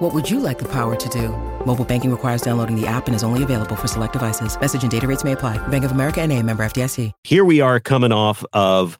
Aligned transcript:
What 0.00 0.14
would 0.14 0.30
you 0.30 0.40
like 0.40 0.58
the 0.58 0.68
power 0.68 0.96
to 0.96 1.08
do? 1.10 1.28
Mobile 1.66 1.84
banking 1.84 2.10
requires 2.10 2.40
downloading 2.40 2.74
the 2.74 2.86
app 2.86 3.06
and 3.06 3.14
is 3.14 3.22
only 3.22 3.42
available 3.42 3.76
for 3.76 3.86
select 3.86 4.14
devices. 4.14 4.58
Message 4.58 4.80
and 4.80 4.90
data 4.90 5.06
rates 5.06 5.24
may 5.24 5.32
apply. 5.32 5.58
Bank 5.68 5.84
of 5.84 5.90
America 5.90 6.22
and 6.22 6.32
a 6.32 6.42
member 6.42 6.64
FDIC. 6.64 7.12
Here 7.22 7.44
we 7.44 7.60
are 7.60 7.78
coming 7.78 8.10
off 8.10 8.42
of, 8.54 8.98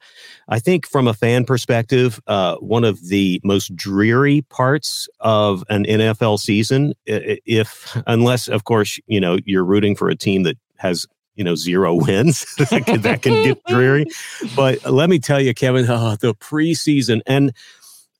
I 0.50 0.58
think 0.58 0.86
from 0.86 1.08
a 1.08 1.14
fan 1.14 1.46
perspective, 1.46 2.20
uh, 2.27 2.56
one 2.56 2.84
of 2.84 3.08
the 3.08 3.41
most 3.42 3.74
dreary 3.74 4.42
parts 4.50 5.08
of 5.20 5.64
an 5.70 5.86
NFL 5.86 6.38
season. 6.38 6.92
If, 7.06 7.96
unless, 8.06 8.46
of 8.46 8.64
course, 8.64 9.00
you 9.06 9.22
know, 9.22 9.38
you're 9.46 9.64
rooting 9.64 9.96
for 9.96 10.10
a 10.10 10.14
team 10.14 10.42
that 10.42 10.58
has 10.77 11.06
you 11.36 11.44
know 11.44 11.55
zero 11.55 11.94
wins 12.06 12.44
that, 12.56 12.84
can, 12.84 13.00
that 13.00 13.22
can 13.22 13.42
get 13.42 13.64
dreary 13.64 14.05
but 14.56 14.84
let 14.84 15.08
me 15.08 15.19
tell 15.19 15.41
you 15.41 15.55
kevin 15.55 15.86
oh, 15.88 16.16
the 16.20 16.34
preseason 16.34 17.20
and 17.27 17.52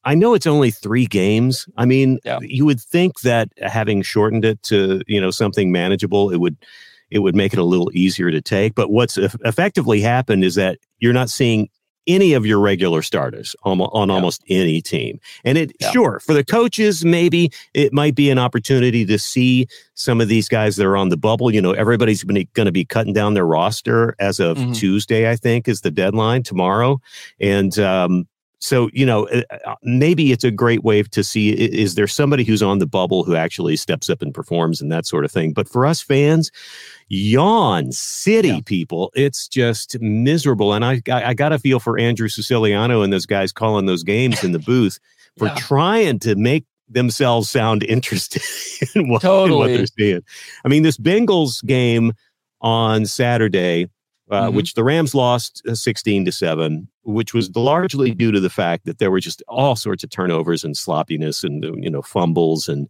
I 0.05 0.15
know 0.15 0.35
it's 0.35 0.47
only 0.47 0.71
three 0.71 1.07
games. 1.07 1.67
I 1.77 1.85
mean, 1.85 2.19
yeah. 2.25 2.39
you 2.41 2.65
would 2.65 2.81
think 2.81 3.21
that 3.21 3.51
having 3.59 4.03
shortened 4.03 4.45
it 4.45 4.63
to 4.65 5.03
you 5.07 5.21
know 5.21 5.31
something 5.31 5.71
manageable, 5.71 6.31
it 6.31 6.39
would 6.39 6.57
it 7.11 7.21
would 7.21 7.35
make 7.35 7.53
it 7.53 7.59
a 7.59 7.65
little 7.65 7.91
easier 7.93 8.31
to 8.31 8.41
take. 8.41 8.75
But 8.75 8.91
what's 8.91 9.19
effectively 9.19 10.01
happened 10.01 10.45
is 10.45 10.55
that 10.55 10.79
you're 11.01 11.13
not 11.13 11.29
seeing 11.29 11.69
any 12.07 12.33
of 12.33 12.47
your 12.47 12.59
regular 12.59 13.03
starters 13.03 13.55
on, 13.65 13.81
on 13.81 14.09
yeah. 14.09 14.15
almost 14.15 14.43
any 14.49 14.81
team. 14.81 15.21
And 15.45 15.59
it 15.59 15.73
yeah. 15.81 15.91
sure 15.91 16.21
for 16.21 16.33
the 16.33 16.45
coaches, 16.45 17.05
maybe 17.05 17.51
it 17.75 17.93
might 17.93 18.15
be 18.15 18.31
an 18.31 18.39
opportunity 18.39 19.05
to 19.05 19.19
see 19.19 19.67
some 19.95 20.21
of 20.21 20.29
these 20.29 20.49
guys 20.49 20.77
that 20.77 20.87
are 20.87 20.97
on 20.97 21.11
the 21.11 21.17
bubble. 21.17 21.53
You 21.53 21.61
know, 21.61 21.73
everybody's 21.73 22.25
going 22.25 22.47
to 22.57 22.73
be 22.73 22.85
cutting 22.85 23.13
down 23.13 23.35
their 23.35 23.47
roster 23.47 24.17
as 24.19 24.41
of 24.41 24.57
mm-hmm. 24.57 24.73
Tuesday, 24.73 25.31
I 25.31 25.37
think, 25.37 25.69
is 25.69 25.83
the 25.83 25.91
deadline 25.91 26.43
tomorrow. 26.43 27.01
And 27.39 27.79
um, 27.79 28.27
so 28.61 28.91
you 28.93 29.05
know 29.05 29.27
uh, 29.29 29.43
uh, 29.67 29.75
maybe 29.83 30.33
it's 30.33 30.45
a 30.45 30.51
great 30.51 30.85
way 30.85 31.03
to 31.03 31.25
see 31.25 31.51
is 31.51 31.95
there 31.95 32.07
somebody 32.07 32.45
who's 32.45 32.63
on 32.63 32.79
the 32.79 32.87
bubble 32.87 33.25
who 33.25 33.35
actually 33.35 33.75
steps 33.75 34.09
up 34.09 34.23
and 34.23 34.35
performs 34.35 34.81
and 34.81 34.93
that 34.93 35.07
sort 35.07 35.25
of 35.25 35.33
thing 35.33 35.53
but 35.53 35.69
for 35.69 35.85
us 35.85 36.01
fans 36.01 36.53
yawn 37.09 37.91
city 37.91 38.49
yeah. 38.49 38.61
people 38.65 39.11
it's 39.15 39.49
just 39.49 39.99
miserable 40.01 40.73
and 40.73 40.85
i 40.85 41.01
i, 41.11 41.31
I 41.31 41.35
got 41.35 41.53
a 41.53 41.59
feel 41.59 41.81
for 41.81 41.99
andrew 41.99 42.29
siciliano 42.29 43.03
and 43.03 43.13
those 43.13 43.27
guys 43.27 43.53
calling 43.53 43.87
those 43.87 44.03
games 44.03 44.45
in 44.45 44.53
the 44.53 44.59
booth 44.59 44.99
for 45.39 45.49
yeah. 45.49 45.55
trying 45.55 46.19
to 46.21 46.35
make 46.37 46.65
themselves 46.89 47.49
sound 47.49 47.85
interested 47.85 48.43
in 48.95 49.09
what, 49.09 49.23
totally. 49.23 49.53
in 49.53 49.59
what 49.59 49.77
they're 49.77 49.87
seeing 49.99 50.23
i 50.65 50.69
mean 50.69 50.83
this 50.83 50.99
bengals 50.99 51.65
game 51.65 52.13
on 52.61 53.07
saturday 53.07 53.89
uh, 54.31 54.47
mm-hmm. 54.47 54.57
which 54.57 54.75
the 54.75 54.85
Rams 54.85 55.15
lost 55.15 55.61
uh, 55.69 55.75
16 55.75 56.25
to 56.25 56.33
7, 56.33 56.89
which 57.05 57.35
was 57.35 57.55
largely 57.57 58.13
due 58.13 58.33
to 58.33 58.41
the 58.41 58.51
fact 58.51 58.85
that 58.85 58.99
there 58.99 59.11
were 59.11 59.21
just 59.21 59.43
all 59.49 59.77
sorts 59.77 60.05
of 60.05 60.11
turnovers 60.11 60.65
and 60.65 60.77
sloppiness 60.77 61.43
and, 61.45 61.65
you 61.83 61.91
know, 61.91 62.03
fumbles. 62.03 62.69
And 62.69 62.89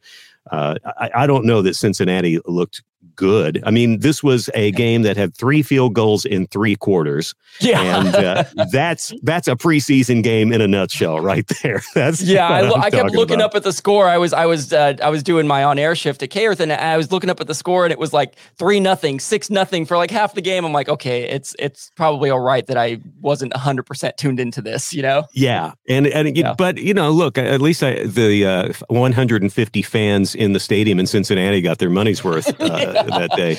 uh, 0.50 0.76
I, 0.98 1.10
I, 1.14 1.26
don't 1.26 1.44
know 1.44 1.62
that 1.62 1.74
Cincinnati 1.74 2.40
looked 2.46 2.82
good. 3.14 3.62
I 3.64 3.70
mean, 3.70 4.00
this 4.00 4.22
was 4.22 4.48
a 4.54 4.70
game 4.72 5.02
that 5.02 5.16
had 5.16 5.36
three 5.36 5.62
field 5.62 5.94
goals 5.94 6.24
in 6.24 6.46
three 6.46 6.76
quarters. 6.76 7.34
Yeah, 7.60 8.00
and 8.00 8.14
uh, 8.14 8.44
that's 8.72 9.12
that's 9.22 9.48
a 9.48 9.56
preseason 9.56 10.22
game 10.22 10.52
in 10.52 10.60
a 10.60 10.68
nutshell, 10.68 11.20
right 11.20 11.46
there. 11.62 11.82
That's 11.94 12.22
yeah. 12.22 12.48
I, 12.48 12.70
I, 12.70 12.90
kept 12.90 13.10
looking 13.10 13.36
about. 13.36 13.50
up 13.50 13.54
at 13.56 13.62
the 13.64 13.72
score. 13.72 14.08
I 14.08 14.16
was 14.18 14.32
I 14.32 14.46
was 14.46 14.72
uh, 14.72 14.94
I 15.02 15.10
was 15.10 15.22
doing 15.22 15.46
my 15.46 15.64
on 15.64 15.78
air 15.78 15.94
shift 15.94 16.22
at 16.22 16.30
K 16.30 16.46
Earth, 16.46 16.60
and 16.60 16.72
I 16.72 16.96
was 16.96 17.12
looking 17.12 17.28
up 17.28 17.40
at 17.40 17.46
the 17.46 17.54
score, 17.54 17.84
and 17.84 17.92
it 17.92 17.98
was 17.98 18.12
like 18.12 18.36
three 18.56 18.80
nothing, 18.80 19.20
six 19.20 19.50
nothing 19.50 19.84
for 19.84 19.96
like 19.96 20.10
half 20.10 20.34
the 20.34 20.42
game. 20.42 20.64
I'm 20.64 20.72
like, 20.72 20.88
okay, 20.88 21.24
it's 21.28 21.54
it's 21.58 21.90
probably 21.96 22.30
all 22.30 22.40
right 22.40 22.66
that 22.66 22.78
I 22.78 23.00
wasn't 23.20 23.52
100 23.52 23.84
percent 24.00 24.16
tuned 24.16 24.40
into 24.40 24.62
this, 24.62 24.92
you 24.92 25.02
know? 25.02 25.24
Yeah, 25.32 25.72
and 25.88 26.06
and 26.06 26.36
yeah. 26.36 26.54
but 26.56 26.78
you 26.78 26.94
know, 26.94 27.10
look, 27.10 27.38
at 27.38 27.60
least 27.60 27.82
I, 27.82 28.04
the 28.04 28.46
uh, 28.46 28.72
150 28.88 29.82
fans 29.82 30.34
in 30.34 30.52
the 30.52 30.60
stadium 30.60 30.98
in 30.98 31.06
Cincinnati 31.06 31.60
got 31.60 31.78
their 31.78 31.90
money's 31.90 32.24
worth. 32.24 32.48
Uh, 32.60 33.02
that 33.02 33.30
day. 33.36 33.58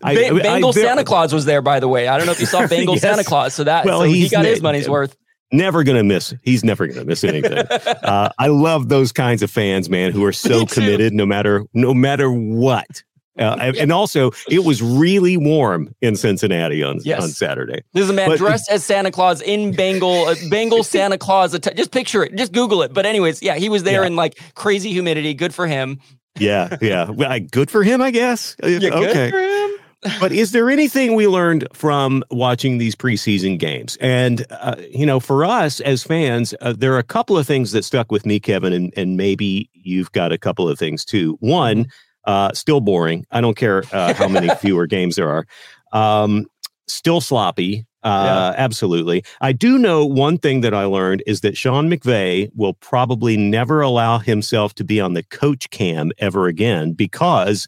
I, 0.00 0.14
ba- 0.14 0.40
Bengal 0.40 0.72
Santa 0.72 1.02
Claus 1.02 1.32
was 1.32 1.44
there, 1.44 1.60
by 1.60 1.80
the 1.80 1.88
way. 1.88 2.06
I 2.06 2.16
don't 2.18 2.26
know 2.26 2.32
if 2.32 2.38
you 2.38 2.46
saw 2.46 2.66
Bengal 2.68 2.94
yes. 2.94 3.02
Santa 3.02 3.24
Claus. 3.24 3.54
So 3.54 3.64
that 3.64 3.84
well, 3.84 4.00
so 4.00 4.04
he 4.04 4.28
got 4.28 4.44
his 4.44 4.62
money's 4.62 4.88
worth. 4.88 5.16
Never 5.50 5.82
gonna 5.82 6.04
miss. 6.04 6.34
He's 6.42 6.62
never 6.62 6.86
gonna 6.86 7.06
miss 7.06 7.24
anything. 7.24 7.58
uh, 8.02 8.28
I 8.38 8.48
love 8.48 8.90
those 8.90 9.12
kinds 9.12 9.42
of 9.42 9.50
fans, 9.50 9.88
man, 9.88 10.12
who 10.12 10.24
are 10.24 10.32
so 10.32 10.66
committed, 10.66 11.14
no 11.14 11.24
matter 11.24 11.64
no 11.72 11.94
matter 11.94 12.30
what. 12.30 13.02
Uh, 13.38 13.72
and 13.78 13.92
also, 13.92 14.30
it 14.50 14.64
was 14.64 14.82
really 14.82 15.36
warm 15.36 15.94
in 16.00 16.16
Cincinnati 16.16 16.82
on, 16.82 17.00
yes. 17.04 17.22
on 17.22 17.28
Saturday. 17.28 17.82
This 17.92 18.04
is 18.04 18.10
a 18.10 18.14
man 18.14 18.28
but, 18.28 18.38
dressed 18.38 18.70
as 18.70 18.84
Santa 18.84 19.10
Claus 19.10 19.40
in 19.40 19.72
Bengal, 19.72 20.26
uh, 20.26 20.34
Bengal 20.50 20.82
Santa 20.84 21.18
Claus. 21.18 21.58
Just 21.58 21.92
picture 21.92 22.24
it. 22.24 22.34
Just 22.36 22.52
Google 22.52 22.82
it. 22.82 22.92
But 22.92 23.06
anyways, 23.06 23.42
yeah, 23.42 23.56
he 23.56 23.68
was 23.68 23.82
there 23.82 24.02
yeah. 24.02 24.08
in 24.08 24.16
like 24.16 24.38
crazy 24.54 24.90
humidity. 24.90 25.34
Good 25.34 25.54
for 25.54 25.66
him 25.66 26.00
yeah, 26.40 26.76
yeah. 26.80 27.10
Well, 27.18 27.38
good 27.50 27.70
for 27.70 27.82
him, 27.82 28.00
I 28.00 28.10
guess. 28.10 28.56
Uh, 28.62 28.68
yeah, 28.68 28.94
okay. 28.94 29.76
but 30.20 30.32
is 30.32 30.52
there 30.52 30.70
anything 30.70 31.14
we 31.14 31.26
learned 31.26 31.66
from 31.72 32.24
watching 32.30 32.78
these 32.78 32.94
preseason 32.94 33.58
games? 33.58 33.96
And 34.00 34.46
uh, 34.50 34.76
you 34.90 35.06
know, 35.06 35.20
for 35.20 35.44
us 35.44 35.80
as 35.80 36.02
fans, 36.02 36.54
uh, 36.60 36.74
there 36.76 36.94
are 36.94 36.98
a 36.98 37.04
couple 37.04 37.36
of 37.36 37.46
things 37.46 37.72
that 37.72 37.84
stuck 37.84 38.12
with 38.12 38.24
me, 38.24 38.40
Kevin, 38.40 38.72
and, 38.72 38.92
and 38.96 39.16
maybe 39.16 39.70
you've 39.74 40.12
got 40.12 40.32
a 40.32 40.38
couple 40.38 40.68
of 40.68 40.78
things 40.78 41.04
too. 41.04 41.36
One, 41.40 41.86
uh, 42.24 42.52
still 42.52 42.80
boring. 42.80 43.24
I 43.30 43.40
don't 43.40 43.56
care 43.56 43.84
uh, 43.92 44.14
how 44.14 44.28
many 44.28 44.48
fewer 44.60 44.86
games 44.86 45.16
there 45.16 45.28
are. 45.28 45.46
Um, 45.92 46.46
still 46.86 47.20
sloppy. 47.20 47.86
Uh, 48.02 48.52
yeah. 48.56 48.62
Absolutely. 48.62 49.24
I 49.40 49.52
do 49.52 49.76
know 49.76 50.06
one 50.06 50.38
thing 50.38 50.60
that 50.60 50.72
I 50.72 50.84
learned 50.84 51.22
is 51.26 51.40
that 51.40 51.56
Sean 51.56 51.90
McVay 51.90 52.48
will 52.54 52.74
probably 52.74 53.36
never 53.36 53.80
allow 53.80 54.18
himself 54.18 54.74
to 54.74 54.84
be 54.84 55.00
on 55.00 55.14
the 55.14 55.24
coach 55.24 55.68
cam 55.70 56.12
ever 56.18 56.46
again 56.46 56.92
because 56.92 57.66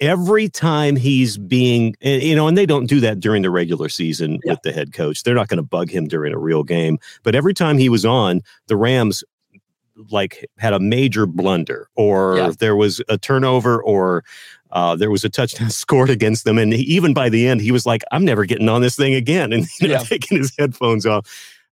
every 0.00 0.48
time 0.48 0.96
he's 0.96 1.38
being, 1.38 1.94
you 2.00 2.34
know, 2.34 2.48
and 2.48 2.58
they 2.58 2.66
don't 2.66 2.86
do 2.86 3.00
that 3.00 3.20
during 3.20 3.42
the 3.42 3.50
regular 3.50 3.88
season 3.88 4.40
yeah. 4.44 4.52
with 4.52 4.62
the 4.62 4.72
head 4.72 4.92
coach. 4.92 5.22
They're 5.22 5.34
not 5.34 5.48
going 5.48 5.58
to 5.58 5.62
bug 5.62 5.90
him 5.90 6.06
during 6.06 6.34
a 6.34 6.38
real 6.38 6.62
game. 6.62 6.98
But 7.22 7.34
every 7.34 7.54
time 7.54 7.78
he 7.78 7.88
was 7.88 8.04
on, 8.04 8.42
the 8.66 8.76
Rams 8.76 9.24
like 10.10 10.48
had 10.58 10.72
a 10.72 10.80
major 10.80 11.26
blunder 11.26 11.88
or 11.94 12.36
yeah. 12.36 12.52
there 12.58 12.76
was 12.76 13.00
a 13.08 13.16
turnover 13.16 13.82
or 13.82 14.24
uh, 14.72 14.96
there 14.96 15.10
was 15.10 15.24
a 15.24 15.28
touchdown 15.28 15.70
scored 15.70 16.10
against 16.10 16.44
them, 16.44 16.58
and 16.58 16.72
he, 16.72 16.82
even 16.82 17.14
by 17.14 17.28
the 17.28 17.46
end, 17.46 17.60
he 17.60 17.72
was 17.72 17.86
like, 17.86 18.02
"I'm 18.12 18.24
never 18.24 18.44
getting 18.44 18.68
on 18.68 18.82
this 18.82 18.96
thing 18.96 19.14
again," 19.14 19.52
and 19.54 19.66
you 19.80 19.88
know, 19.88 19.94
yeah. 19.94 20.00
taking 20.00 20.36
his 20.38 20.52
headphones 20.58 21.06
off. 21.06 21.26